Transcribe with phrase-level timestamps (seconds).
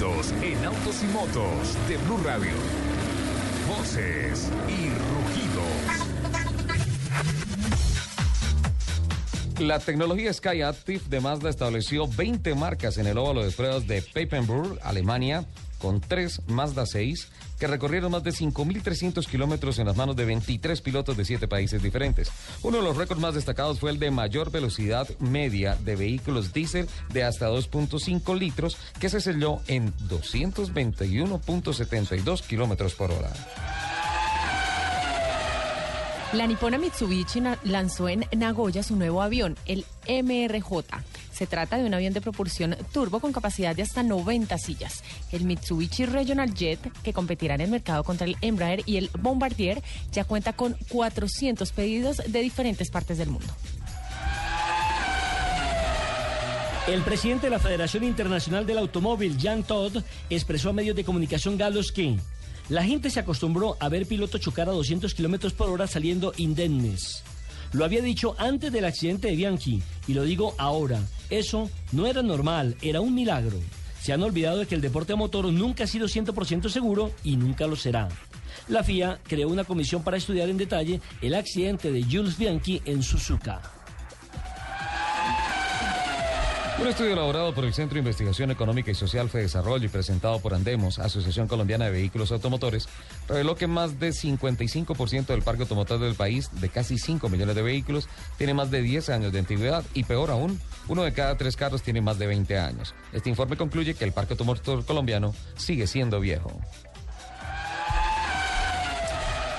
[0.00, 2.52] En autos y motos de Blue Radio.
[3.68, 5.66] Voces y rugidos.
[9.58, 14.00] La tecnología Sky Active de Mazda estableció 20 marcas en el óvalo de pruebas de
[14.00, 15.44] Papenburg, Alemania,
[15.80, 20.80] con tres Mazda 6 que recorrieron más de 5.300 kilómetros en las manos de 23
[20.80, 22.30] pilotos de 7 países diferentes.
[22.62, 26.88] Uno de los récords más destacados fue el de mayor velocidad media de vehículos diésel
[27.12, 33.32] de hasta 2.5 litros, que se selló en 221.72 kilómetros por hora.
[36.32, 40.84] La nipona Mitsubishi lanzó en Nagoya su nuevo avión, el MRJ.
[41.40, 45.02] Se trata de un avión de propulsión turbo con capacidad de hasta 90 sillas.
[45.32, 49.82] El Mitsubishi Regional Jet, que competirá en el mercado contra el Embraer y el Bombardier,
[50.12, 53.50] ya cuenta con 400 pedidos de diferentes partes del mundo.
[56.86, 61.56] El presidente de la Federación Internacional del Automóvil, Jean Todt, expresó a medios de comunicación
[61.56, 62.18] galos que
[62.68, 67.22] la gente se acostumbró a ver pilotos chocar a 200 kilómetros por hora saliendo indemnes.
[67.72, 71.00] Lo había dicho antes del accidente de Bianchi y lo digo ahora.
[71.30, 73.58] Eso no era normal, era un milagro.
[74.00, 77.36] Se han olvidado de que el deporte a motor nunca ha sido 100% seguro y
[77.36, 78.08] nunca lo será.
[78.68, 83.02] La FIA creó una comisión para estudiar en detalle el accidente de Jules Bianchi en
[83.02, 83.79] Suzuka.
[86.80, 90.40] Un estudio elaborado por el Centro de Investigación Económica y Social Fe Desarrollo y presentado
[90.40, 92.88] por Andemos, Asociación Colombiana de Vehículos Automotores,
[93.28, 97.60] reveló que más de 55% del parque automotor del país, de casi 5 millones de
[97.60, 101.54] vehículos, tiene más de 10 años de antigüedad y peor aún, uno de cada tres
[101.54, 102.94] carros tiene más de 20 años.
[103.12, 106.50] Este informe concluye que el parque automotor colombiano sigue siendo viejo.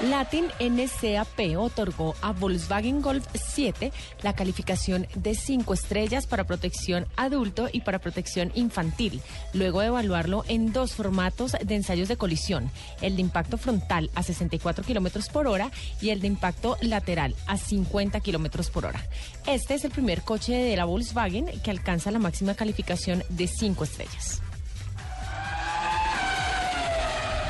[0.00, 7.68] Latin NCAP otorgó a Volkswagen Golf 7 la calificación de 5 estrellas para protección adulto
[7.72, 9.22] y para protección infantil,
[9.52, 14.22] luego de evaluarlo en dos formatos de ensayos de colisión, el de impacto frontal a
[14.22, 19.00] 64 kilómetros por hora y el de impacto lateral a 50 kilómetros por hora.
[19.46, 23.84] Este es el primer coche de la Volkswagen que alcanza la máxima calificación de 5
[23.84, 24.42] estrellas.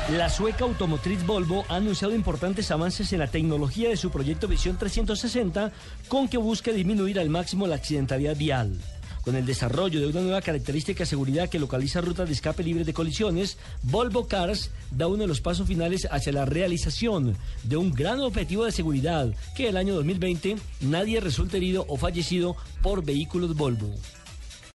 [0.09, 4.77] La sueca automotriz Volvo ha anunciado importantes avances en la tecnología de su proyecto Visión
[4.77, 5.71] 360
[6.07, 8.79] con que busca disminuir al máximo la accidentalidad vial.
[9.23, 12.85] Con el desarrollo de una nueva característica de seguridad que localiza rutas de escape libres
[12.85, 17.91] de colisiones, Volvo Cars da uno de los pasos finales hacia la realización de un
[17.91, 23.55] gran objetivo de seguridad, que el año 2020 nadie resulte herido o fallecido por vehículos
[23.55, 23.89] Volvo.